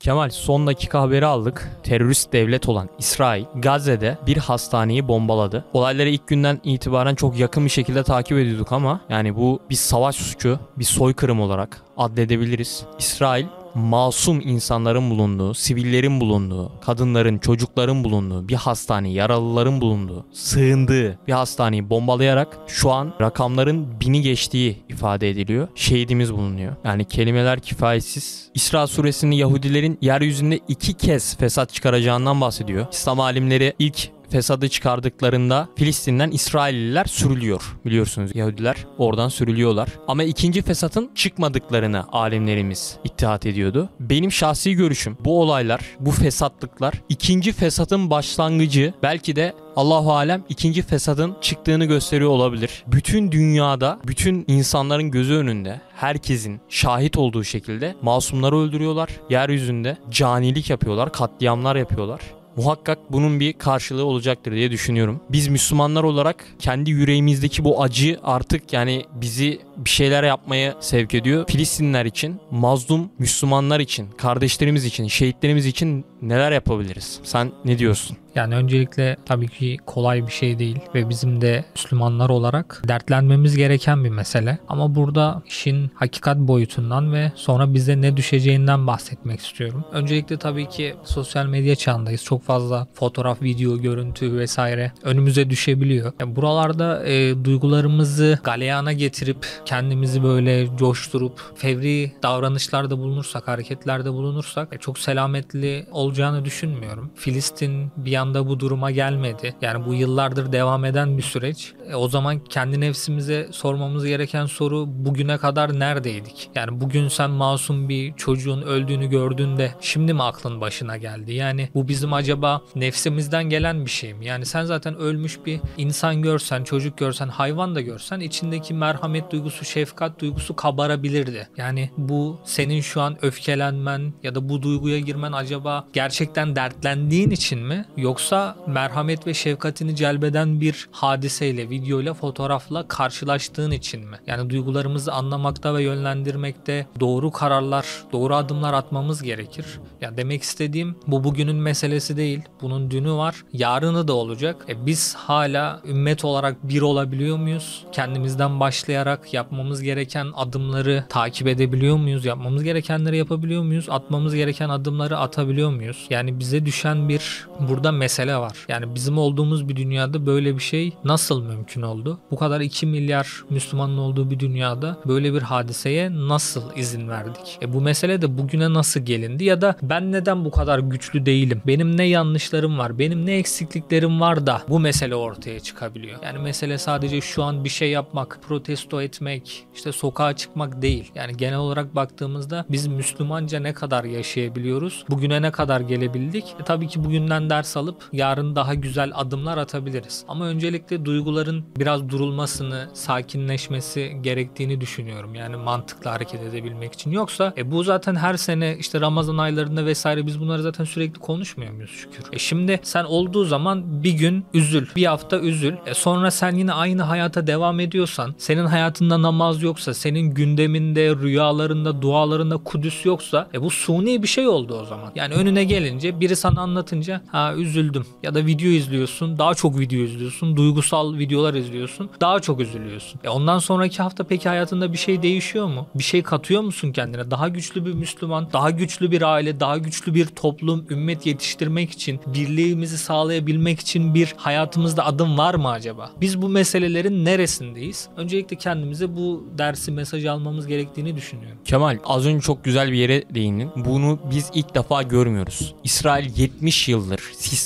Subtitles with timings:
[0.00, 1.70] Kemal son dakika haberi aldık.
[1.82, 5.64] Terörist devlet olan İsrail Gazze'de bir hastaneyi bombaladı.
[5.72, 10.16] Olayları ilk günden itibaren çok yakın bir şekilde takip ediyorduk ama yani bu bir savaş
[10.16, 12.84] suçu, bir soykırım olarak addedebiliriz.
[12.98, 21.32] İsrail masum insanların bulunduğu, sivillerin bulunduğu, kadınların, çocukların bulunduğu bir hastane, yaralıların bulunduğu, sığındığı bir
[21.32, 25.68] hastaneyi bombalayarak şu an rakamların bini geçtiği ifade ediliyor.
[25.74, 26.76] Şehidimiz bulunuyor.
[26.84, 28.50] Yani kelimeler kifayetsiz.
[28.54, 32.86] İsra suresinde Yahudilerin yeryüzünde iki kez fesat çıkaracağından bahsediyor.
[32.92, 37.62] İslam alimleri ilk fesadı çıkardıklarında Filistin'den İsrailliler sürülüyor.
[37.84, 39.88] Biliyorsunuz Yahudiler oradan sürülüyorlar.
[40.08, 43.88] Ama ikinci fesatın çıkmadıklarını alimlerimiz ittihat ediyordu.
[44.00, 50.82] Benim şahsi görüşüm bu olaylar, bu fesatlıklar ikinci fesatın başlangıcı belki de Allahu alem ikinci
[50.82, 52.84] fesadın çıktığını gösteriyor olabilir.
[52.86, 59.10] Bütün dünyada, bütün insanların gözü önünde herkesin şahit olduğu şekilde masumları öldürüyorlar.
[59.30, 62.20] Yeryüzünde canilik yapıyorlar, katliamlar yapıyorlar
[62.60, 65.20] muhakkak bunun bir karşılığı olacaktır diye düşünüyorum.
[65.30, 71.46] Biz Müslümanlar olarak kendi yüreğimizdeki bu acı artık yani bizi bir şeyler yapmaya sevk ediyor.
[71.48, 77.20] Filistinler için, mazlum Müslümanlar için, kardeşlerimiz için, şehitlerimiz için neler yapabiliriz?
[77.22, 78.16] Sen ne diyorsun?
[78.34, 84.04] Yani öncelikle tabii ki kolay bir şey değil ve bizim de Müslümanlar olarak dertlenmemiz gereken
[84.04, 84.58] bir mesele.
[84.68, 89.84] Ama burada işin hakikat boyutundan ve sonra bize ne düşeceğinden bahsetmek istiyorum.
[89.92, 92.24] Öncelikle tabii ki sosyal medya çağındayız.
[92.24, 96.12] Çok fazla fotoğraf, video, görüntü vesaire önümüze düşebiliyor.
[96.20, 104.78] Yani buralarda e, duygularımızı galeyana getirip kendimizi böyle coşturup fevri davranışlarda bulunursak, hareketlerde bulunursak e,
[104.78, 107.10] çok selametli olacağını düşünmüyorum.
[107.14, 109.54] Filistin bir anda bu duruma gelmedi.
[109.62, 111.72] Yani bu yıllardır devam eden bir süreç.
[111.90, 116.50] E, o zaman kendi nefsimize sormamız gereken soru bugüne kadar neredeydik?
[116.54, 121.32] Yani bugün sen masum bir çocuğun öldüğünü gördüğünde şimdi mi aklın başına geldi?
[121.32, 124.26] Yani bu bizim acaba nefsimizden gelen bir şey mi?
[124.26, 129.64] Yani sen zaten ölmüş bir insan görsen, çocuk görsen, hayvan da görsen içindeki merhamet duygusu,
[129.64, 131.48] şefkat duygusu kabarabilirdi.
[131.56, 137.58] Yani bu senin şu an öfkelenmen ya da bu duyguya girmen acaba gerçekten dertlendiğin için
[137.58, 137.84] mi?
[138.10, 144.16] Yoksa merhamet ve şefkatini celbeden bir hadiseyle, videoyla, fotoğrafla karşılaştığın için mi?
[144.26, 149.66] Yani duygularımızı anlamakta ve yönlendirmekte doğru kararlar, doğru adımlar atmamız gerekir.
[150.00, 152.42] Ya demek istediğim bu bugünün meselesi değil.
[152.62, 154.64] Bunun dünü var, yarını da olacak.
[154.68, 157.84] E biz hala ümmet olarak bir olabiliyor muyuz?
[157.92, 162.24] Kendimizden başlayarak yapmamız gereken adımları takip edebiliyor muyuz?
[162.24, 163.86] Yapmamız gerekenleri yapabiliyor muyuz?
[163.90, 166.06] Atmamız gereken adımları atabiliyor muyuz?
[166.10, 168.56] Yani bize düşen bir burada mesele var.
[168.68, 172.18] Yani bizim olduğumuz bir dünyada böyle bir şey nasıl mümkün oldu?
[172.30, 177.58] Bu kadar 2 milyar Müslümanın olduğu bir dünyada böyle bir hadiseye nasıl izin verdik?
[177.62, 181.62] E bu mesele de bugüne nasıl gelindi ya da ben neden bu kadar güçlü değilim?
[181.66, 182.98] Benim ne yanlışlarım var?
[182.98, 186.18] Benim ne eksikliklerim var da bu mesele ortaya çıkabiliyor?
[186.24, 191.12] Yani mesele sadece şu an bir şey yapmak, protesto etmek, işte sokağa çıkmak değil.
[191.14, 195.04] Yani genel olarak baktığımızda biz Müslümanca ne kadar yaşayabiliyoruz?
[195.10, 196.44] Bugüne ne kadar gelebildik?
[196.60, 200.24] E tabii ki bugünden ders alıp yarın daha güzel adımlar atabiliriz.
[200.28, 205.34] Ama öncelikle duyguların biraz durulmasını, sakinleşmesi gerektiğini düşünüyorum.
[205.34, 207.10] Yani mantıklı hareket edebilmek için.
[207.10, 211.72] Yoksa e, bu zaten her sene işte Ramazan aylarında vesaire biz bunları zaten sürekli konuşmuyor
[211.72, 212.24] muyuz şükür.
[212.32, 215.74] E şimdi sen olduğu zaman bir gün üzül, bir hafta üzül.
[215.86, 222.02] E sonra sen yine aynı hayata devam ediyorsan, senin hayatında namaz yoksa, senin gündeminde, rüyalarında,
[222.02, 225.12] dualarında Kudüs yoksa e bu suni bir şey oldu o zaman.
[225.14, 229.98] Yani önüne gelince biri sana anlatınca ha üzüldüm ya da video izliyorsun, daha çok video
[229.98, 233.20] izliyorsun, duygusal videolar izliyorsun, daha çok üzülüyorsun.
[233.24, 235.86] E ondan sonraki hafta peki hayatında bir şey değişiyor mu?
[235.94, 237.30] Bir şey katıyor musun kendine?
[237.30, 242.20] Daha güçlü bir Müslüman, daha güçlü bir aile, daha güçlü bir toplum, ümmet yetiştirmek için,
[242.26, 246.10] birliğimizi sağlayabilmek için bir hayatımızda adım var mı acaba?
[246.20, 248.08] Biz bu meselelerin neresindeyiz?
[248.16, 251.58] Öncelikle kendimize bu dersi mesaj almamız gerektiğini düşünüyorum.
[251.64, 253.70] Kemal az önce çok güzel bir yere değindin.
[253.76, 255.74] Bunu biz ilk defa görmüyoruz.
[255.84, 257.20] İsrail 70 yıldır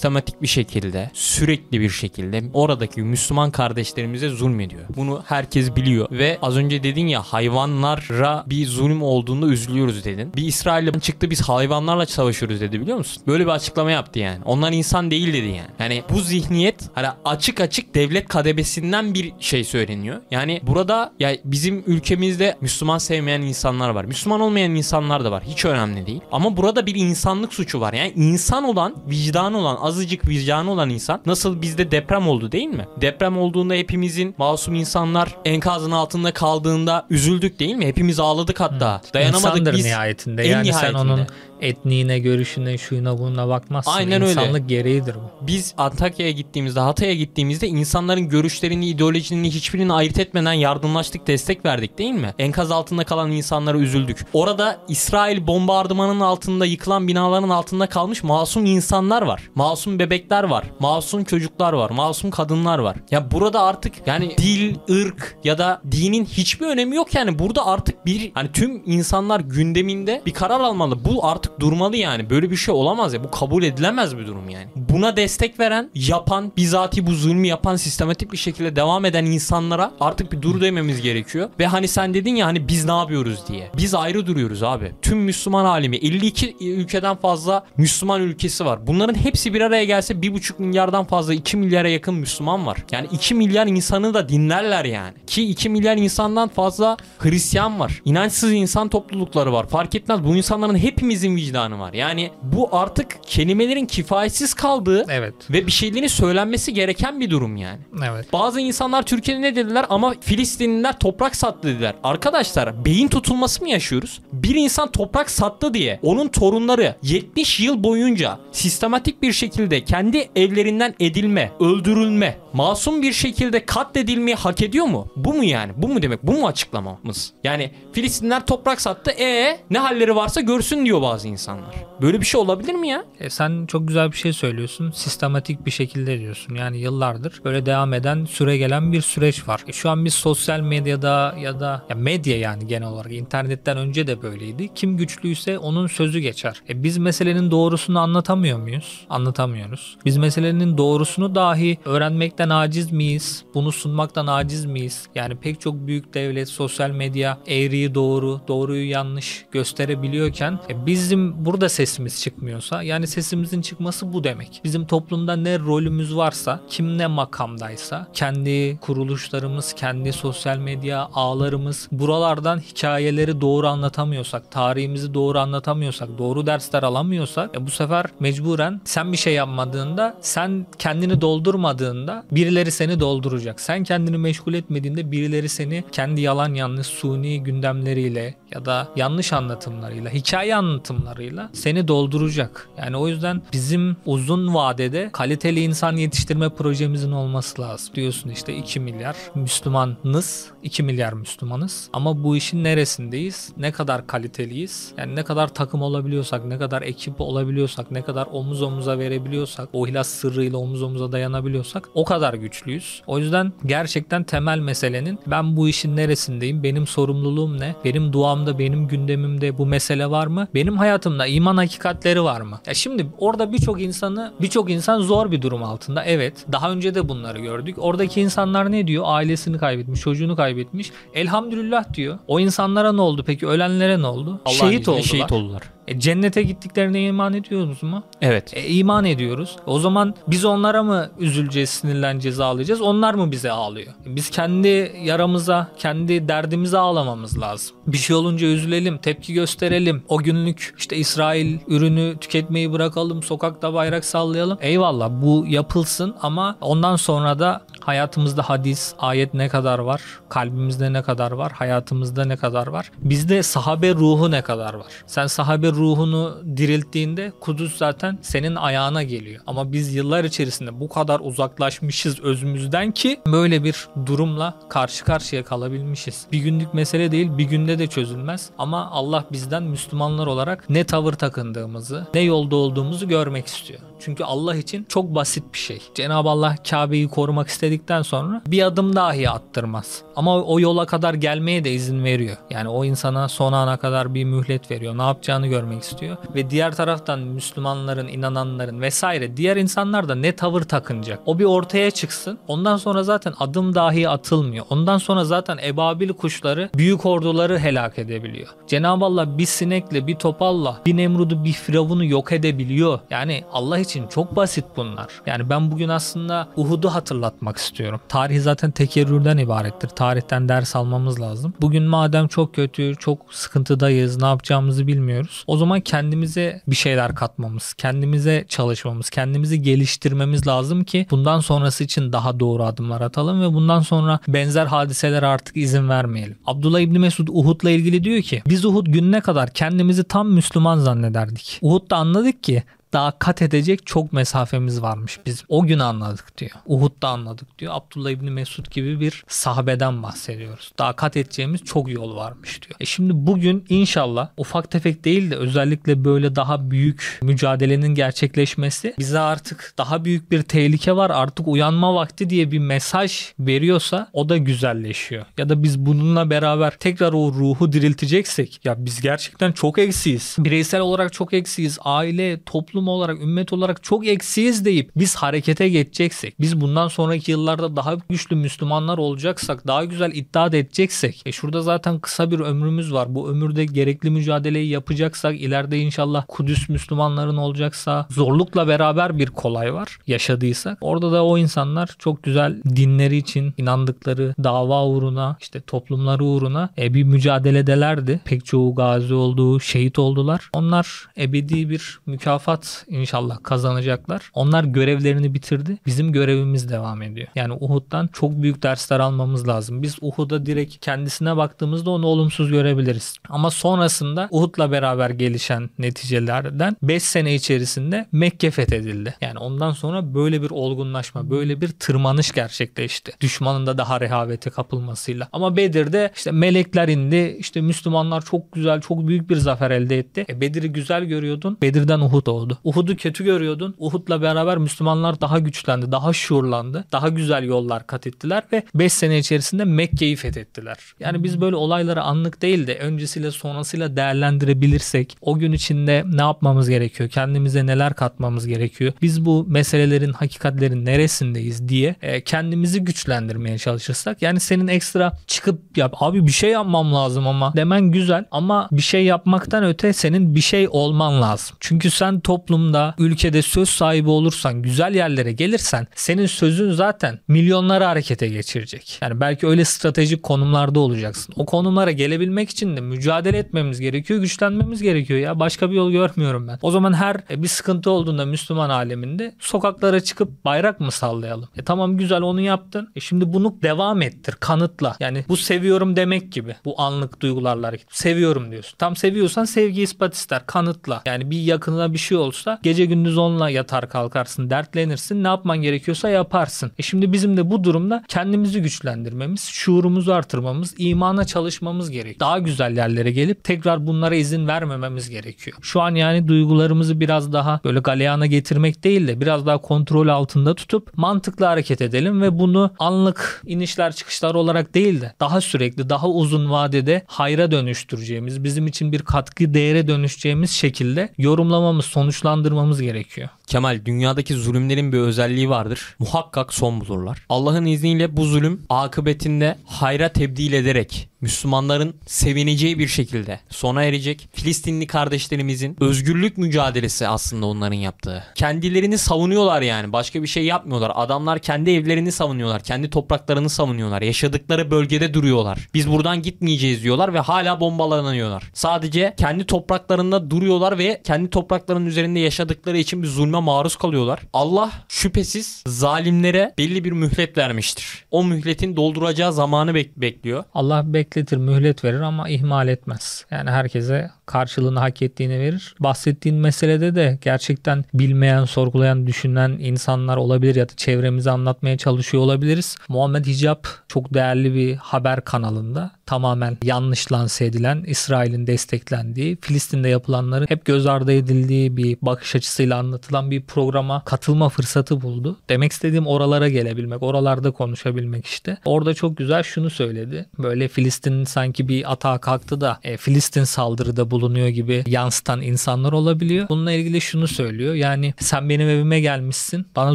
[0.04, 4.82] sistematik bir şekilde, sürekli bir şekilde oradaki Müslüman kardeşlerimize zulmediyor.
[4.96, 10.32] Bunu herkes biliyor ve az önce dedin ya hayvanlara bir zulüm olduğunda üzülüyoruz dedin.
[10.36, 13.22] Bir İsrail'e çıktı biz hayvanlarla savaşıyoruz dedi biliyor musun?
[13.26, 14.38] Böyle bir açıklama yaptı yani.
[14.44, 15.70] Onlar insan değil dedi yani.
[15.78, 20.20] Yani bu zihniyet hani açık açık devlet kadebesinden bir şey söyleniyor.
[20.30, 24.04] Yani burada ya bizim ülkemizde Müslüman sevmeyen insanlar var.
[24.04, 25.42] Müslüman olmayan insanlar da var.
[25.44, 26.20] Hiç önemli değil.
[26.32, 27.92] Ama burada bir insanlık suçu var.
[27.92, 32.86] Yani insan olan, vicdan olan, azıcık vicdanı olan insan nasıl bizde deprem oldu değil mi?
[33.00, 37.86] Deprem olduğunda hepimizin masum insanlar enkazın altında kaldığında üzüldük değil mi?
[37.86, 39.00] Hepimiz ağladık hatta.
[39.14, 39.84] Dayanamadık İnsandır biz.
[39.84, 40.42] nihayetinde.
[40.42, 40.98] En yani nihayetinde.
[41.02, 41.26] sen onun
[41.64, 43.90] etniğine, görüşüne, şuyuna bununa bakmazsın.
[43.90, 44.30] Aynen öyle.
[44.30, 45.46] İnsanlık gereğidir bu.
[45.46, 52.12] Biz Antakya'ya gittiğimizde, Hatay'a gittiğimizde insanların görüşlerini, ideolojini hiçbirini ayırt etmeden yardımlaştık, destek verdik değil
[52.12, 52.34] mi?
[52.38, 54.26] Enkaz altında kalan insanlara üzüldük.
[54.32, 59.50] Orada İsrail bombardımanının altında yıkılan binaların altında kalmış masum insanlar var.
[59.54, 60.64] Masum bebekler var.
[60.80, 61.90] Masum çocuklar var.
[61.90, 62.96] Masum kadınlar var.
[63.10, 67.38] Ya burada artık yani dil, ırk ya da dinin hiçbir önemi yok yani.
[67.38, 71.04] Burada artık bir hani tüm insanlar gündeminde bir karar almalı.
[71.04, 72.30] Bu artık durmalı yani.
[72.30, 73.24] Böyle bir şey olamaz ya.
[73.24, 74.66] Bu kabul edilemez bir durum yani.
[74.76, 80.32] Buna destek veren, yapan, bizatihi bu zulmü yapan sistematik bir şekilde devam eden insanlara artık
[80.32, 81.50] bir dur dememiz gerekiyor.
[81.58, 83.70] Ve hani sen dedin ya hani biz ne yapıyoruz diye.
[83.76, 84.92] Biz ayrı duruyoruz abi.
[85.02, 88.86] Tüm Müslüman alemi 52 ülkeden fazla Müslüman ülkesi var.
[88.86, 92.78] Bunların hepsi bir araya gelse 1,5 milyardan fazla 2 milyara yakın Müslüman var.
[92.92, 95.14] Yani 2 milyar insanı da dinlerler yani.
[95.26, 98.02] Ki 2 milyar insandan fazla Hristiyan var.
[98.04, 99.68] İnançsız insan toplulukları var.
[99.68, 101.92] Fark etmez bu insanların hepimizin vicdanı var.
[101.92, 105.34] Yani bu artık kelimelerin kifayetsiz kaldığı Evet.
[105.50, 107.78] ve bir şeylerin söylenmesi gereken bir durum yani.
[108.10, 108.32] Evet.
[108.32, 111.94] Bazı insanlar Türkiye'de ne dediler ama Filistinliler toprak sattı dediler.
[112.04, 114.20] Arkadaşlar beyin tutulması mı yaşıyoruz?
[114.32, 120.94] Bir insan toprak sattı diye onun torunları 70 yıl boyunca sistematik bir şekilde kendi evlerinden
[121.00, 125.08] edilme, öldürülme, masum bir şekilde katledilmeyi hak ediyor mu?
[125.16, 125.72] Bu mu yani?
[125.76, 126.22] Bu mu demek?
[126.22, 127.32] Bu mu açıklamamız?
[127.44, 129.10] Yani Filistinler toprak sattı.
[129.10, 131.74] E ne halleri varsa görsün diyor bazı insanlar.
[132.02, 133.04] Böyle bir şey olabilir mi ya?
[133.20, 134.90] E sen çok güzel bir şey söylüyorsun.
[134.90, 136.54] Sistematik bir şekilde diyorsun.
[136.54, 139.64] Yani yıllardır böyle devam eden, süre gelen bir süreç var.
[139.66, 144.06] E şu an biz sosyal medyada ya da ya medya yani genel olarak internetten önce
[144.06, 144.74] de böyleydi.
[144.74, 146.62] Kim güçlüyse onun sözü geçer.
[146.68, 149.06] E biz meselenin doğrusunu anlatamıyor muyuz?
[149.10, 149.96] Anlatamıyoruz.
[150.04, 153.44] Biz meselenin doğrusunu dahi öğrenmekten aciz miyiz?
[153.54, 155.08] Bunu sunmaktan aciz miyiz?
[155.14, 161.68] Yani pek çok büyük devlet, sosyal medya eğriyi doğru, doğruyu yanlış gösterebiliyorken e bizim burada
[161.68, 164.60] sesimiz çıkmıyorsa yani sesimizin çıkması bu demek.
[164.64, 172.58] Bizim toplumda ne rolümüz varsa, kim ne makamdaysa, kendi kuruluşlarımız, kendi sosyal medya ağlarımız buralardan
[172.58, 179.16] hikayeleri doğru anlatamıyorsak, tarihimizi doğru anlatamıyorsak, doğru dersler alamıyorsak e bu sefer mecburen sen bir
[179.16, 183.60] şey yapmadığında, sen kendini doldurmadığında birileri seni dolduracak.
[183.60, 190.10] Sen kendini meşgul etmediğinde birileri seni kendi yalan yanlış suni gündemleriyle ya da yanlış anlatımlarıyla,
[190.10, 192.68] hikaye anlatımlarıyla seni dolduracak.
[192.78, 197.94] Yani o yüzden bizim uzun vadede kaliteli insan yetiştirme projemizin olması lazım.
[197.94, 203.52] Diyorsun işte 2 milyar Müslümanız, 2 milyar Müslümanız ama bu işin neresindeyiz?
[203.56, 204.92] Ne kadar kaliteliyiz?
[204.98, 209.86] Yani ne kadar takım olabiliyorsak, ne kadar ekip olabiliyorsak, ne kadar omuz omuza verebiliyorsak, o
[209.86, 213.02] ihlas sırrıyla omuz omuza dayanabiliyorsak o kadar güçlüyüz.
[213.06, 216.62] O yüzden gerçekten temel meselenin ben bu işin neresindeyim?
[216.62, 217.74] Benim sorumluluğum ne?
[217.84, 220.48] Benim duamda, benim gündemimde bu mesele var mı?
[220.54, 222.60] Benim hayatımda iman hakikatleri var mı?
[222.66, 226.04] Ya şimdi orada birçok insanı, birçok insan zor bir durum altında.
[226.04, 226.46] Evet.
[226.52, 227.76] Daha önce de bunları gördük.
[227.78, 229.04] Oradaki insanlar ne diyor?
[229.06, 230.92] Ailesini kaybetmiş, çocuğunu kaybetmiş.
[231.14, 232.18] Elhamdülillah diyor.
[232.26, 233.46] O insanlara ne oldu peki?
[233.46, 234.40] Ölenlere ne oldu?
[234.44, 235.02] Allah'ın şehit oldular.
[235.02, 235.62] Şehit oldular.
[235.88, 238.02] E, cennete gittiklerine iman ediyoruz mu?
[238.20, 238.56] Evet.
[238.56, 239.56] E, iman ediyoruz.
[239.66, 242.80] O zaman biz onlara mı üzüleceğiz, sinirleneceğiz, ağlayacağız?
[242.80, 243.92] Onlar mı bize ağlıyor?
[244.06, 247.76] E, Biz kendi yaramıza, kendi derdimize ağlamamız lazım.
[247.86, 250.02] Bir şey olunca üzülelim, tepki gösterelim.
[250.08, 254.58] O günlük işte İsrail ürünü tüketmeyi bırakalım, sokakta bayrak sallayalım.
[254.60, 260.02] Eyvallah bu yapılsın ama ondan sonra da hayatımızda hadis, ayet ne kadar var?
[260.28, 261.52] Kalbimizde ne kadar var?
[261.52, 262.90] Hayatımızda ne kadar var?
[262.98, 264.92] Bizde sahabe ruhu ne kadar var?
[265.06, 269.42] Sen sahabe ruhunu dirilttiğinde Kudüs zaten senin ayağına geliyor.
[269.46, 276.26] Ama biz yıllar içerisinde bu kadar uzaklaşmışız özümüzden ki böyle bir durumla karşı karşıya kalabilmişiz.
[276.32, 278.50] Bir günlük mesele değil, bir günde de çözülmez.
[278.58, 283.80] Ama Allah bizden Müslümanlar olarak ne tavır takındığımızı, ne yolda olduğumuzu görmek istiyor.
[284.04, 285.82] Çünkü Allah için çok basit bir şey.
[285.94, 290.02] Cenab-ı Allah Kabe'yi korumak istedikten sonra bir adım dahi attırmaz.
[290.16, 292.36] Ama o yola kadar gelmeye de izin veriyor.
[292.50, 294.98] Yani o insana son ana kadar bir mühlet veriyor.
[294.98, 296.16] Ne yapacağını görmek istiyor.
[296.34, 301.20] Ve diğer taraftan Müslümanların, inananların vesaire diğer insanlar da ne tavır takınacak.
[301.26, 302.38] O bir ortaya çıksın.
[302.48, 304.66] Ondan sonra zaten adım dahi atılmıyor.
[304.70, 308.48] Ondan sonra zaten ebabil kuşları büyük orduları helak edebiliyor.
[308.66, 313.00] Cenab-ı Allah bir sinekle, bir topalla, bir Nemrud'u, bir Firavun'u yok edebiliyor.
[313.10, 315.06] Yani Allah için için çok basit bunlar.
[315.26, 318.00] Yani ben bugün aslında Uhud'u hatırlatmak istiyorum.
[318.08, 319.88] Tarih zaten tekerrürden ibarettir.
[319.88, 321.54] Tarihten ders almamız lazım.
[321.60, 325.44] Bugün madem çok kötü, çok sıkıntıdayız, ne yapacağımızı bilmiyoruz.
[325.46, 332.12] O zaman kendimize bir şeyler katmamız, kendimize çalışmamız, kendimizi geliştirmemiz lazım ki bundan sonrası için
[332.12, 336.38] daha doğru adımlar atalım ve bundan sonra benzer hadiselere artık izin vermeyelim.
[336.46, 341.58] Abdullah İbni Mesud Uhud'la ilgili diyor ki biz Uhud gününe kadar kendimizi tam Müslüman zannederdik.
[341.62, 342.62] Uhud'da anladık ki
[342.94, 345.44] daha kat edecek çok mesafemiz varmış biz.
[345.48, 346.50] O gün anladık diyor.
[346.66, 347.72] Uhud'da anladık diyor.
[347.76, 350.72] Abdullah İbni Mesud gibi bir sahabeden bahsediyoruz.
[350.78, 352.74] Daha kat edeceğimiz çok yol varmış diyor.
[352.80, 359.18] E şimdi bugün inşallah ufak tefek değil de özellikle böyle daha büyük mücadelenin gerçekleşmesi bize
[359.18, 364.36] artık daha büyük bir tehlike var artık uyanma vakti diye bir mesaj veriyorsa o da
[364.36, 365.24] güzelleşiyor.
[365.38, 370.36] Ya da biz bununla beraber tekrar o ruhu dirilteceksek ya biz gerçekten çok eksiyiz.
[370.38, 371.78] Bireysel olarak çok eksiyiz.
[371.84, 377.76] Aile, toplum olarak, ümmet olarak çok eksiyiz deyip biz harekete geçeceksek, biz bundan sonraki yıllarda
[377.76, 383.14] daha güçlü Müslümanlar olacaksak, daha güzel iddia edeceksek, e şurada zaten kısa bir ömrümüz var.
[383.14, 389.98] Bu ömürde gerekli mücadeleyi yapacaksak, ileride inşallah Kudüs Müslümanların olacaksa, zorlukla beraber bir kolay var
[390.06, 390.78] yaşadıysak.
[390.80, 396.94] Orada da o insanlar çok güzel dinleri için inandıkları dava uğruna, işte toplumları uğruna e,
[396.94, 398.20] bir mücadeledelerdi.
[398.24, 400.50] Pek çoğu gazi oldu, şehit oldular.
[400.52, 404.30] Onlar ebedi bir mükafat inşallah kazanacaklar.
[404.34, 405.78] Onlar görevlerini bitirdi.
[405.86, 407.28] Bizim görevimiz devam ediyor.
[407.34, 409.82] Yani Uhud'dan çok büyük dersler almamız lazım.
[409.82, 413.16] Biz Uhud'a direkt kendisine baktığımızda onu olumsuz görebiliriz.
[413.28, 419.14] Ama sonrasında Uhud'la beraber gelişen neticelerden 5 sene içerisinde Mekke fethedildi.
[419.20, 423.12] Yani ondan sonra böyle bir olgunlaşma, böyle bir tırmanış gerçekleşti.
[423.20, 425.28] Düşmanın da daha rehavete kapılmasıyla.
[425.32, 427.36] Ama Bedir'de işte melekler indi.
[427.38, 430.26] İşte Müslümanlar çok güzel, çok büyük bir zafer elde etti.
[430.28, 431.58] E Bedir'i güzel görüyordun.
[431.62, 432.58] Bedir'den Uhud oldu.
[432.64, 433.74] Uhud'u kötü görüyordun.
[433.78, 436.84] Uhud'la beraber Müslümanlar daha güçlendi, daha şuurlandı.
[436.92, 440.78] Daha güzel yollar kat ettiler ve 5 sene içerisinde Mekke'yi fethettiler.
[441.00, 446.68] Yani biz böyle olayları anlık değil de öncesiyle sonrasıyla değerlendirebilirsek o gün içinde ne yapmamız
[446.68, 447.08] gerekiyor?
[447.08, 448.92] Kendimize neler katmamız gerekiyor?
[449.02, 455.94] Biz bu meselelerin, hakikatlerin neresindeyiz diye e, kendimizi güçlendirmeye çalışırsak yani senin ekstra çıkıp yap
[456.00, 460.40] abi bir şey yapmam lazım ama demen güzel ama bir şey yapmaktan öte senin bir
[460.40, 461.56] şey olman lazım.
[461.60, 468.28] Çünkü sen toplumda, ülkede söz sahibi olursan, güzel yerlere gelirsen senin sözün zaten milyonları harekete
[468.28, 468.98] geçirecek.
[469.02, 471.34] Yani belki öyle stratejik konumlarda olacaksın.
[471.36, 475.40] O konumlara gelebilmek için de mücadele etmemiz gerekiyor, güçlenmemiz gerekiyor ya.
[475.40, 476.58] Başka bir yol görmüyorum ben.
[476.62, 481.48] O zaman her e, bir sıkıntı olduğunda Müslüman aleminde sokaklara çıkıp bayrak mı sallayalım?
[481.56, 482.88] E tamam güzel onu yaptın.
[482.96, 484.96] E şimdi bunu devam ettir, kanıtla.
[485.00, 486.56] Yani bu seviyorum demek gibi.
[486.64, 487.86] Bu anlık duygularla hareket.
[487.90, 488.78] Seviyorum diyorsun.
[488.78, 491.02] Tam seviyorsan sevgi ispat ister, kanıtla.
[491.06, 495.24] Yani bir yakınına bir şey olsa gece gündüz onunla yatar kalkarsın, dertlenirsin.
[495.24, 496.72] Ne yapman gerekiyorsa yaparsın.
[496.78, 502.20] E şimdi bizim de bu durumda kendimizi güçlendirmemiz, şuurumuzu artırmamız, imana çalışmamız gerekiyor.
[502.20, 505.56] Daha güzel yerlere gelip tekrar bunlara izin vermememiz gerekiyor.
[505.62, 510.54] Şu an yani duygularımızı biraz daha böyle galeyana getirmek değil de biraz daha kontrol altında
[510.54, 516.08] tutup mantıklı hareket edelim ve bunu anlık inişler çıkışlar olarak değil de daha sürekli, daha
[516.08, 521.84] uzun vadede hayra dönüştüreceğimiz, bizim için bir katkı değere dönüşeceğimiz şekilde yorumlamamız,
[522.24, 523.28] sonuçlandırmamız gerekiyor.
[523.46, 525.96] Kemal dünyadaki zulümlerin bir özelliği vardır.
[525.98, 527.18] Muhakkak son bulurlar.
[527.28, 534.28] Allah'ın izniyle bu zulüm akıbetinde hayra tebdil ederek Müslümanların sevineceği bir şekilde sona erecek.
[534.32, 538.24] Filistinli kardeşlerimizin özgürlük mücadelesi aslında onların yaptığı.
[538.34, 539.92] Kendilerini savunuyorlar yani.
[539.92, 540.92] Başka bir şey yapmıyorlar.
[540.94, 542.62] Adamlar kendi evlerini savunuyorlar.
[542.62, 544.02] Kendi topraklarını savunuyorlar.
[544.02, 545.68] Yaşadıkları bölgede duruyorlar.
[545.74, 548.50] Biz buradan gitmeyeceğiz diyorlar ve hala bombalanıyorlar.
[548.54, 554.20] Sadece kendi topraklarında duruyorlar ve kendi topraklarının üzerinde yaşadıkları için bir zulme maruz kalıyorlar.
[554.32, 558.04] Allah şüphesiz zalimlere belli bir mühlet vermiştir.
[558.10, 560.44] O mühletin dolduracağı zamanı bek- bekliyor.
[560.54, 563.26] Allah bekletir, mühlet verir ama ihmal etmez.
[563.30, 565.74] Yani herkese karşılığını hak ettiğini verir.
[565.80, 572.76] Bahsettiğin meselede de gerçekten bilmeyen, sorgulayan, düşünen insanlar olabilir ya da çevremize anlatmaya çalışıyor olabiliriz.
[572.88, 580.46] Muhammed Hicap çok değerli bir haber kanalında tamamen yanlış lanse edilen, İsrail'in desteklendiği, Filistin'de yapılanları
[580.48, 585.36] hep göz ardı edildiği bir bakış açısıyla anlatılan bir programa katılma fırsatı buldu.
[585.48, 588.58] Demek istediğim oralara gelebilmek, oralarda konuşabilmek işte.
[588.64, 590.26] Orada çok güzel şunu söyledi.
[590.38, 596.48] Böyle Filistin sanki bir atağa kalktı da e, Filistin saldırıda bulunuyor gibi yansıtan insanlar olabiliyor.
[596.48, 597.74] Bununla ilgili şunu söylüyor.
[597.74, 599.66] Yani sen benim evime gelmişsin.
[599.76, 599.94] Bana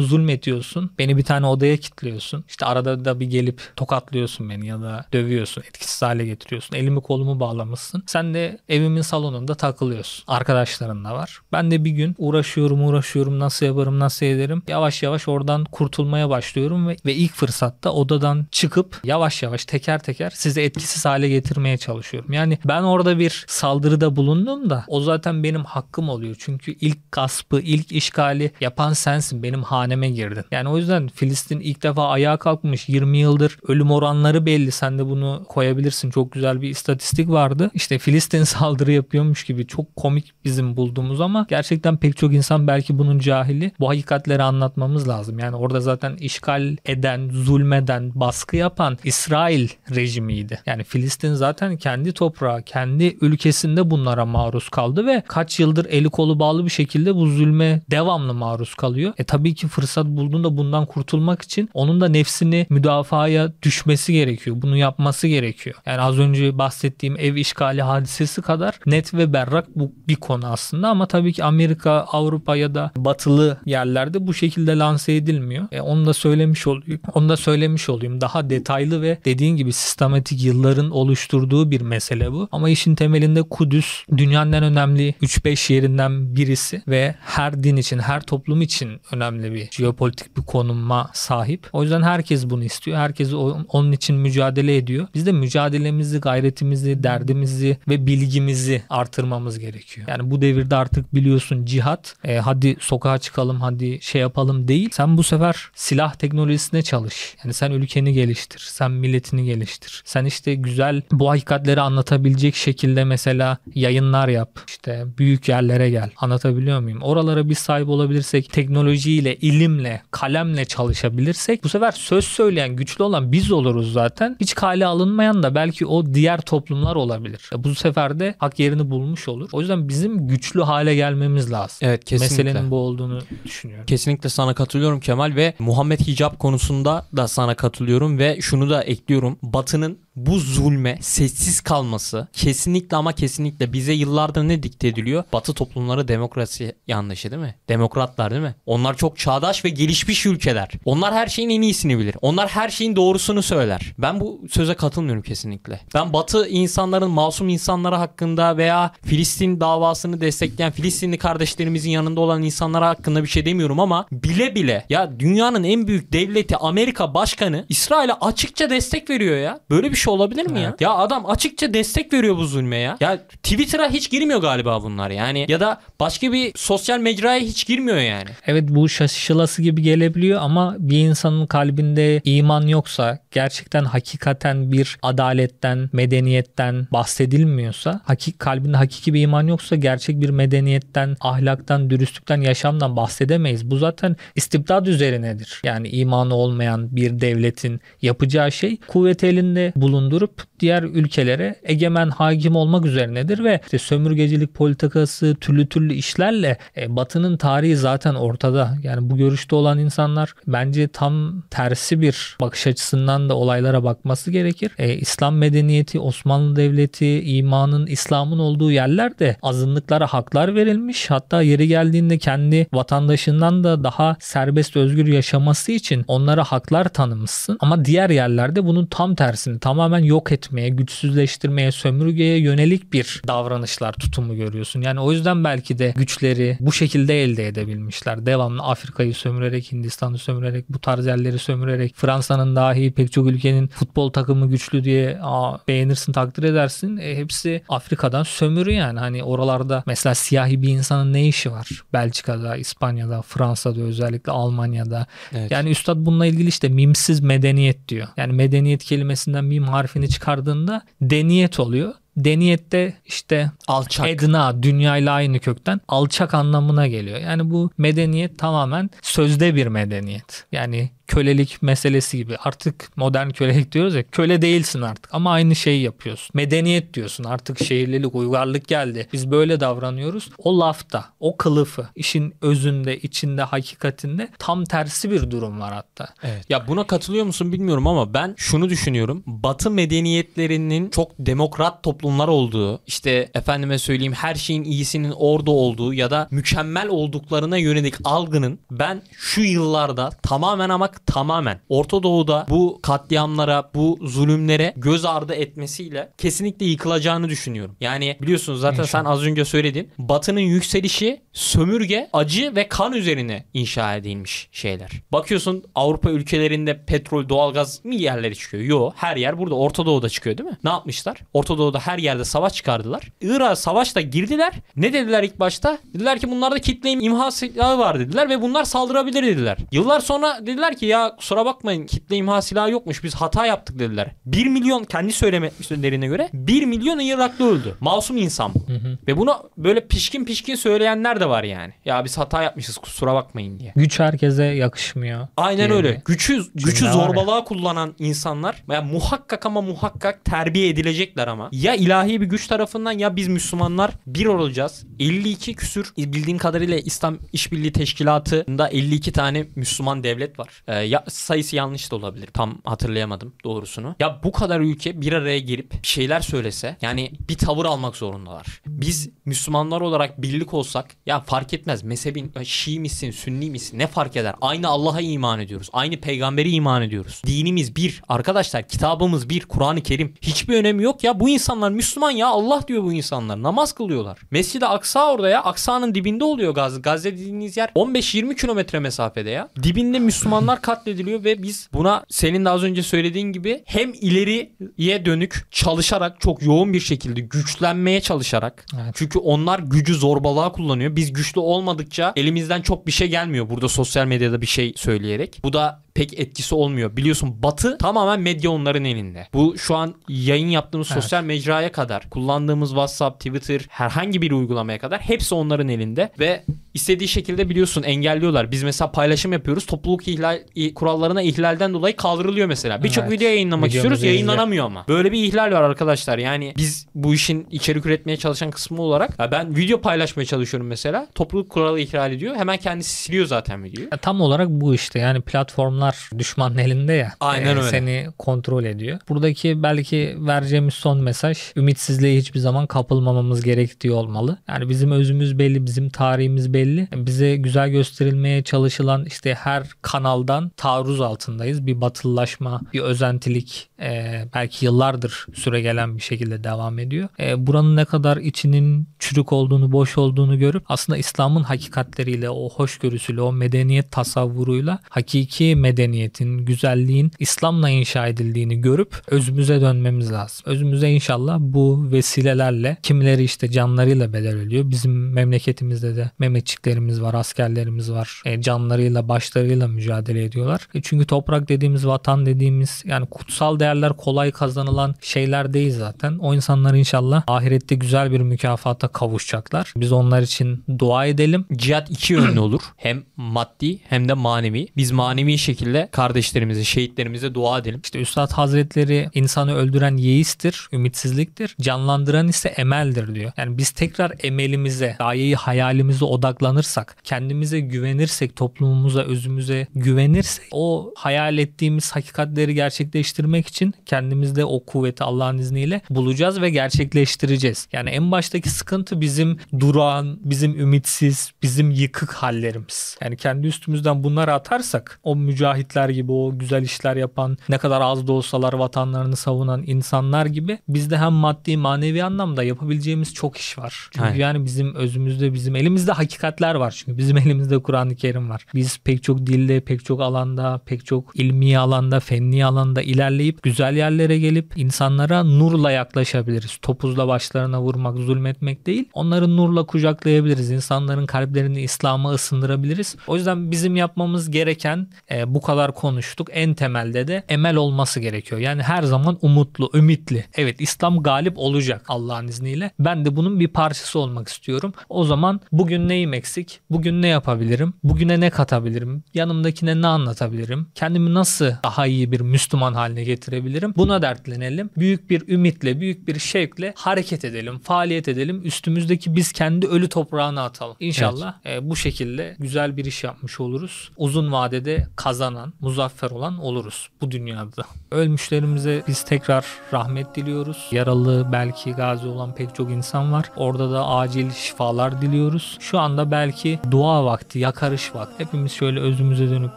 [0.00, 0.90] zulmediyorsun.
[0.98, 2.44] Beni bir tane odaya kilitliyorsun.
[2.48, 5.62] İşte arada da bir gelip tokatlıyorsun beni ya da dövüyorsun.
[5.68, 6.76] Etkisiz etkisiz hale getiriyorsun.
[6.76, 8.02] Elimi kolumu bağlamışsın.
[8.06, 10.24] Sen de evimin salonunda takılıyorsun.
[10.26, 11.40] Arkadaşların da var.
[11.52, 14.62] Ben de bir gün uğraşıyorum uğraşıyorum nasıl yaparım nasıl ederim.
[14.68, 20.30] Yavaş yavaş oradan kurtulmaya başlıyorum ve, ve ilk fırsatta odadan çıkıp yavaş yavaş teker teker
[20.34, 22.32] sizi etkisiz hale getirmeye çalışıyorum.
[22.32, 26.36] Yani ben orada bir saldırıda bulundum da o zaten benim hakkım oluyor.
[26.38, 29.42] Çünkü ilk gaspı, ilk işgali yapan sensin.
[29.42, 30.44] Benim haneme girdin.
[30.50, 32.88] Yani o yüzden Filistin ilk defa ayağa kalkmış.
[32.88, 34.70] 20 yıldır ölüm oranları belli.
[34.70, 35.89] Sen de bunu koyabilirsin.
[36.10, 37.70] Çok güzel bir istatistik vardı.
[37.74, 42.98] İşte Filistin saldırı yapıyormuş gibi çok komik bizim bulduğumuz ama gerçekten pek çok insan belki
[42.98, 43.72] bunun cahili.
[43.80, 45.38] Bu hakikatleri anlatmamız lazım.
[45.38, 50.60] Yani orada zaten işgal eden, zulmeden, baskı yapan İsrail rejimiydi.
[50.66, 56.38] Yani Filistin zaten kendi toprağı, kendi ülkesinde bunlara maruz kaldı ve kaç yıldır eli kolu
[56.38, 59.12] bağlı bir şekilde bu zulme devamlı maruz kalıyor.
[59.18, 64.56] E tabii ki fırsat bulduğunda bundan kurtulmak için onun da nefsini müdafaya düşmesi gerekiyor.
[64.62, 65.76] Bunu yapması gerekiyor.
[65.86, 70.88] Yani az önce bahsettiğim ev işgali hadisesi kadar net ve berrak bu bir konu aslında
[70.88, 75.64] ama tabii ki Amerika, Avrupa ya da batılı yerlerde bu şekilde lanse edilmiyor.
[75.72, 77.00] E onu da söylemiş olayım.
[77.14, 78.20] Onu da söylemiş olayım.
[78.20, 82.48] Daha detaylı ve dediğin gibi sistematik yılların oluşturduğu bir mesele bu.
[82.52, 88.22] Ama işin temelinde Kudüs dünyanın en önemli 3-5 yerinden birisi ve her din için, her
[88.22, 91.68] toplum için önemli bir jeopolitik bir konuma sahip.
[91.72, 92.98] O yüzden herkes bunu istiyor.
[92.98, 93.32] Herkes
[93.68, 95.06] onun için mücadele ediyor.
[95.14, 95.32] Biz de
[95.70, 100.08] mücadelemizi, gayretimizi, derdimizi ve bilgimizi artırmamız gerekiyor.
[100.10, 104.88] Yani bu devirde artık biliyorsun cihat, e, hadi sokağa çıkalım, hadi şey yapalım değil.
[104.92, 107.36] Sen bu sefer silah teknolojisine çalış.
[107.44, 110.02] Yani sen ülkeni geliştir, sen milletini geliştir.
[110.04, 114.50] Sen işte güzel bu hakikatleri anlatabilecek şekilde mesela yayınlar yap.
[114.68, 116.10] İşte büyük yerlere gel.
[116.16, 117.02] Anlatabiliyor muyum?
[117.02, 123.52] Oralara bir sahip olabilirsek, teknolojiyle, ilimle, kalemle çalışabilirsek bu sefer söz söyleyen, güçlü olan biz
[123.52, 124.36] oluruz zaten.
[124.40, 127.50] Hiç kale alınmayan da belki o diğer toplumlar olabilir.
[127.56, 129.48] Bu sefer de hak yerini bulmuş olur.
[129.52, 131.78] O yüzden bizim güçlü hale gelmemiz lazım.
[131.80, 132.42] Evet kesinlikle.
[132.42, 133.86] Meselenin bu olduğunu düşünüyorum.
[133.86, 139.38] Kesinlikle sana katılıyorum Kemal ve Muhammed Hicap konusunda da sana katılıyorum ve şunu da ekliyorum.
[139.42, 145.24] Batı'nın bu zulme sessiz kalması kesinlikle ama kesinlikle bize yıllardır ne dikte ediliyor?
[145.32, 147.54] Batı toplumları demokrasi yanlışı değil mi?
[147.68, 148.54] Demokratlar değil mi?
[148.66, 150.70] Onlar çok çağdaş ve gelişmiş ülkeler.
[150.84, 152.14] Onlar her şeyin en iyisini bilir.
[152.22, 153.94] Onlar her şeyin doğrusunu söyler.
[153.98, 155.80] Ben bu söze katılmıyorum kesinlikle.
[155.94, 162.88] Ben Batı insanların masum insanları hakkında veya Filistin davasını destekleyen Filistinli kardeşlerimizin yanında olan insanlara
[162.88, 168.12] hakkında bir şey demiyorum ama bile bile ya dünyanın en büyük devleti Amerika başkanı İsrail'e
[168.12, 169.60] açıkça destek veriyor ya.
[169.70, 170.80] Böyle bir şey olabilir mi evet.
[170.80, 170.88] ya?
[170.88, 172.96] Ya adam açıkça destek veriyor bu zulme ya.
[173.00, 175.46] Ya Twitter'a hiç girmiyor galiba bunlar yani.
[175.48, 178.30] Ya da başka bir sosyal mecraya hiç girmiyor yani.
[178.46, 185.90] Evet bu şaşılası gibi gelebiliyor ama bir insanın kalbinde iman yoksa gerçekten hakikaten bir adaletten,
[185.92, 193.70] medeniyetten bahsedilmiyorsa, hakik kalbinde hakiki bir iman yoksa gerçek bir medeniyetten, ahlaktan, dürüstlükten, yaşamdan bahsedemeyiz.
[193.70, 195.60] Bu zaten istibdad üzerinedir.
[195.64, 202.86] Yani imanı olmayan bir devletin yapacağı şey kuvvet elinde bulundurup diğer ülkelere egemen hakim olmak
[202.86, 208.78] üzerinedir ve işte sömürgecilik politikası türlü türlü işlerle e, Batı'nın tarihi zaten ortada.
[208.82, 214.72] Yani bu görüşte olan insanlar bence tam tersi bir bakış açısından da olaylara bakması gerekir.
[214.78, 221.10] E, İslam medeniyeti, Osmanlı Devleti, imanın, İslam'ın olduğu yerlerde azınlıklara haklar verilmiş.
[221.10, 227.56] Hatta yeri geldiğinde kendi vatandaşından da daha serbest özgür yaşaması için onlara haklar tanımışsın.
[227.60, 234.36] Ama diğer yerlerde bunun tam tersini tamamen yok etmeye, güçsüzleştirmeye, sömürgeye yönelik bir davranışlar, tutumu
[234.36, 234.80] görüyorsun.
[234.80, 238.26] Yani o yüzden belki de güçleri bu şekilde elde edebilmişler.
[238.26, 244.12] Devamlı Afrika'yı sömürerek, Hindistan'ı sömürerek, bu tarz yerleri sömürerek, Fransa'nın dahi pek çok ülkenin futbol
[244.12, 246.96] takımı güçlü diye aa, beğenirsin, takdir edersin.
[246.96, 248.98] E, hepsi Afrika'dan sömürü yani.
[248.98, 251.68] Hani oralarda mesela siyahi bir insanın ne işi var?
[251.92, 255.06] Belçika'da, İspanya'da, Fransa'da özellikle Almanya'da.
[255.32, 255.50] Evet.
[255.50, 258.08] Yani üstad bununla ilgili işte mimsiz medeniyet diyor.
[258.16, 261.94] Yani medeniyet kelimesinden mim harfini çıkardığında deniyet oluyor.
[262.16, 264.08] Deniyette işte alçak.
[264.08, 267.18] Edna dünyayla aynı kökten alçak anlamına geliyor.
[267.18, 270.46] Yani bu medeniyet tamamen sözde bir medeniyet.
[270.52, 272.36] Yani kölelik meselesi gibi.
[272.36, 276.30] Artık modern kölelik diyoruz ya köle değilsin artık ama aynı şeyi yapıyorsun.
[276.34, 279.08] Medeniyet diyorsun artık şehirlilik uygarlık geldi.
[279.12, 280.30] Biz böyle davranıyoruz.
[280.38, 286.08] O lafta o kılıfı işin özünde içinde hakikatinde tam tersi bir durum var hatta.
[286.22, 286.50] Evet.
[286.50, 289.22] Ya buna katılıyor musun bilmiyorum ama ben şunu düşünüyorum.
[289.26, 296.10] Batı medeniyetlerinin çok demokrat toplumlar olduğu işte efendime söyleyeyim her şeyin iyisinin orada olduğu ya
[296.10, 302.78] da mükemmel olduklarına yönelik algının ben şu yıllarda tamamen ama olarak tamamen Orta Doğu'da bu
[302.82, 307.76] katliamlara, bu zulümlere göz ardı etmesiyle kesinlikle yıkılacağını düşünüyorum.
[307.80, 309.04] Yani biliyorsunuz zaten İnşallah.
[309.04, 309.90] sen az önce söyledin.
[309.98, 314.90] Batı'nın yükselişi sömürge, acı ve kan üzerine inşa edilmiş şeyler.
[315.12, 318.62] Bakıyorsun Avrupa ülkelerinde petrol, doğalgaz mı yerlere çıkıyor?
[318.62, 320.58] Yo, her yer burada Orta Doğu'da çıkıyor değil mi?
[320.64, 321.18] Ne yapmışlar?
[321.32, 323.08] Orta Doğu'da her yerde savaş çıkardılar.
[323.20, 324.52] Irak'a savaşta girdiler.
[324.76, 325.78] Ne dediler ilk başta?
[325.94, 329.58] Dediler ki bunlarda kitle imha silahı var dediler ve bunlar saldırabilir dediler.
[329.72, 334.10] Yıllar sonra dediler ki ya kusura bakmayın kitle imha silahı yokmuş biz hata yaptık dediler.
[334.26, 337.74] 1 milyon kendi söylemelerine göre 1 milyon Iraklı öldü.
[337.80, 338.52] Masum insan.
[338.54, 338.60] bu.
[339.08, 341.72] Ve bunu böyle pişkin pişkin söyleyenler de var yani.
[341.84, 343.72] Ya biz hata yapmışız kusura bakmayın diye.
[343.76, 345.28] Güç herkese yakışmıyor.
[345.36, 345.96] Aynen diye öyle.
[345.96, 346.92] bir Güçü güçü ya.
[346.92, 351.48] zorbalığa kullanan insanlar ya muhakkak ama muhakkak terbiye edilecekler ama.
[351.52, 354.86] Ya ilahi bir güç tarafından ya biz Müslümanlar bir olacağız.
[354.98, 360.62] 52 küsür bildiğim kadarıyla İslam İşbirliği Teşkilatı'nda 52 tane Müslüman devlet var.
[360.70, 362.26] Ee, ya sayısı yanlış da olabilir.
[362.26, 363.96] Tam hatırlayamadım doğrusunu.
[364.00, 368.46] Ya bu kadar ülke bir araya gelip bir şeyler söylese yani bir tavır almak zorundalar.
[368.66, 374.16] Biz Müslümanlar olarak birlik olsak ya fark etmez mezhebin Şii misin, Sünni misin ne fark
[374.16, 374.34] eder?
[374.40, 375.68] Aynı Allah'a iman ediyoruz.
[375.72, 377.22] Aynı peygamberi iman ediyoruz.
[377.26, 378.02] Dinimiz bir.
[378.08, 379.44] Arkadaşlar kitabımız bir.
[379.44, 380.14] Kur'an-ı Kerim.
[380.22, 381.20] Hiçbir önemi yok ya.
[381.20, 382.28] Bu insanlar Müslüman ya.
[382.28, 383.42] Allah diyor bu insanlar.
[383.42, 384.18] Namaz kılıyorlar.
[384.30, 385.44] Mescid-i Aksa orada ya.
[385.44, 386.80] Aksa'nın dibinde oluyor Gazze.
[386.80, 389.48] Gazze dediğiniz yer 15-20 kilometre mesafede ya.
[389.62, 395.46] Dibinde Müslümanlar katlediliyor ve biz buna senin de az önce söylediğin gibi hem ileriye dönük
[395.50, 398.94] çalışarak çok yoğun bir şekilde güçlenmeye çalışarak Evet.
[398.96, 400.96] çünkü onlar gücü zorbalığa kullanıyor.
[400.96, 405.40] Biz güçlü olmadıkça elimizden çok bir şey gelmiyor burada sosyal medyada bir şey söyleyerek.
[405.44, 406.96] Bu da pek etkisi olmuyor.
[406.96, 409.26] Biliyorsun Batı tamamen medya onların elinde.
[409.34, 411.02] Bu şu an yayın yaptığımız Evet.
[411.02, 417.08] sosyal mecraya kadar, kullandığımız WhatsApp, Twitter, herhangi bir uygulamaya kadar hepsi onların elinde ve istediği
[417.08, 418.50] şekilde biliyorsun engelliyorlar.
[418.50, 419.66] Biz mesela paylaşım yapıyoruz.
[419.66, 420.38] Topluluk ihlal
[420.74, 422.82] kurallarına ihlalden dolayı kaldırılıyor mesela.
[422.84, 423.12] Birçok Evet.
[423.12, 424.84] video yayınlamak Videomuzu istiyoruz, yayınlanamıyor ama.
[424.88, 426.18] Böyle bir ihlal var arkadaşlar.
[426.18, 431.06] Yani biz bu işin içerik üretmeye çalışan kısmı olarak ya ben video paylaşmaya çalışıyorum mesela.
[431.14, 432.36] Topluluk kuralı ihlal ediyor.
[432.36, 433.88] Hemen kendisi siliyor zaten videoyu.
[433.92, 437.12] Ya Tam olarak bu işte yani platformlar düşmanın elinde ya.
[437.20, 437.68] Aynen öyle.
[437.68, 438.98] Seni kontrol ediyor.
[439.08, 444.38] Buradaki belki vereceğimiz son mesaj ümitsizliğe hiçbir zaman kapılmamamız gerektiği olmalı.
[444.48, 446.88] Yani bizim özümüz belli, bizim tarihimiz belli.
[446.94, 451.66] Bize güzel gösterilmeye çalışılan işte her kanaldan taarruz altındayız.
[451.66, 457.08] Bir batılılaşma, bir özentilik e, belki yıllardır süre gelen bir şekilde devam ediyor.
[457.20, 463.20] E, buranın ne kadar içinin çürük olduğunu, boş olduğunu görüp aslında İslam'ın hakikatleriyle, o hoşgörüsüyle,
[463.20, 470.42] o medeniyet tasavvuruyla hakiki medeniyetin, güzelliğin İslam'la inşa edildiğini görüp özümüze dönmemiz lazım.
[470.46, 474.70] Özümüze inşallah bu vesilelerle kimileri işte canlarıyla bedel ödüyor.
[474.70, 478.22] Bizim memleketimizde de Mehmetçiklerimiz var, askerlerimiz var.
[478.24, 480.68] E, canlarıyla, başlarıyla mücadele ediyorlar.
[480.74, 486.18] E, çünkü toprak dediğimiz, vatan dediğimiz yani kutsal değerler kolay kazanılan şeyler değil zaten.
[486.18, 489.72] O insanlar inşallah ahirette güzel bir mükafata kavuşacaklar.
[489.76, 491.44] Biz onlar için dua edelim.
[491.56, 492.60] Cihat iki yönlü olur.
[492.76, 494.66] Hem maddi hem de manevi.
[494.76, 497.80] Biz manevi şekilde kardeşlerimize, şehitlerimize dua edelim.
[497.84, 501.56] İşte Üstad Hazretleri insanı öldüren yeistir, ümitsizliktir.
[501.60, 503.32] Canlandıran ise emeldir diyor.
[503.36, 511.92] Yani biz tekrar emelimize, gayeyi hayalimize odaklanırsak, kendimize güvenirsek, toplumumuza, özümüze güvenirsek o hayal ettiğimiz
[511.92, 517.68] hakikatleri gerçekleştirmek için kendimizde o kuvveti Allah'ın izniyle bulacağız ve gerçekleştireceğiz.
[517.72, 522.98] Yani en baştaki sıkıntı bizim durağan, bizim ümitsiz, bizim yıkık hallerimiz.
[523.02, 528.06] Yani kendi üstümüzden bunları atarsak o mücahitler gibi o güzel işler yapan ne kadar az
[528.06, 533.88] da olsalar vatanlarını savunan insanlar gibi bizde hem maddi manevi anlamda yapabileceğimiz çok iş var.
[533.90, 534.18] Çünkü Aynen.
[534.18, 538.46] yani bizim özümüzde bizim elimizde hakikatler var çünkü bizim elimizde Kur'an-ı Kerim var.
[538.54, 543.76] Biz pek çok dilde, pek çok alanda, pek çok ilmi alanda, fenli alanda ilerleyip güzel
[543.76, 546.56] yerlere gelip insanlara nurla yaklaşabiliriz.
[546.62, 548.88] Topuzla başlarına vurmak, zulmetmek değil.
[548.94, 550.50] Onları nurla kucaklayabiliriz.
[550.50, 552.96] İnsanların kalplerini İslam'a ısındırabiliriz.
[553.06, 556.28] O yüzden bizim yapmamız gereken e, bu kadar konuştuk.
[556.32, 558.40] En temelde de emel olması gerekiyor.
[558.40, 560.24] Yani her zaman umutlu, ümitli.
[560.34, 562.70] Evet İslam galip olacak Allah'ın izniyle.
[562.78, 564.72] Ben de bunun bir parçası olmak istiyorum.
[564.88, 566.60] O zaman bugün neyim eksik?
[566.70, 567.74] Bugün ne yapabilirim?
[567.84, 569.04] Bugüne ne katabilirim?
[569.14, 570.66] Yanımdakine ne anlatabilirim?
[570.74, 573.39] Kendimi nasıl daha iyi bir Müslüman haline getirebilirim?
[573.40, 573.74] Söyleyebilirim.
[573.76, 574.70] Buna dertlenelim.
[574.76, 578.40] Büyük bir ümitle, büyük bir şevkle hareket edelim, faaliyet edelim.
[578.44, 580.76] Üstümüzdeki biz kendi ölü toprağına atalım.
[580.80, 583.90] İnşallah e, bu şekilde güzel bir iş yapmış oluruz.
[583.96, 587.62] Uzun vadede kazanan, muzaffer olan oluruz bu dünyada.
[587.90, 590.68] Ölmüşlerimize biz tekrar rahmet diliyoruz.
[590.72, 593.30] Yaralı belki gazi olan pek çok insan var.
[593.36, 595.56] Orada da acil şifalar diliyoruz.
[595.60, 598.24] Şu anda belki dua vakti, yakarış vakti.
[598.24, 599.56] Hepimiz şöyle özümüze dönüp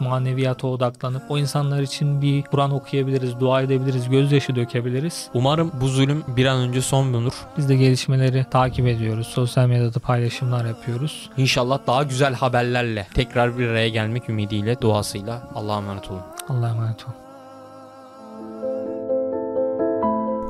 [0.00, 5.28] maneviyata odaklanıp o insanlar için bir Kur'an okuyabiliriz, dua edebiliriz, gözyaşı dökebiliriz.
[5.34, 7.32] Umarım bu zulüm bir an önce son bulur.
[7.58, 9.26] Biz de gelişmeleri takip ediyoruz.
[9.26, 11.30] Sosyal medyada paylaşımlar yapıyoruz.
[11.36, 16.22] İnşallah daha güzel haberlerle tekrar bir araya gelmek ümidiyle, duasıyla Allah'a emanet olun.
[16.48, 17.14] Allah'a emanet olun.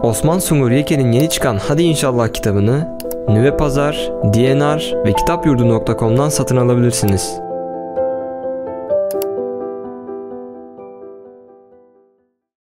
[0.02, 2.98] Osman Sungur Yeken'in yeni çıkan Hadi İnşallah kitabını
[3.28, 7.43] Nüve Pazar, DNR ve kitapyurdu.com'dan satın alabilirsiniz.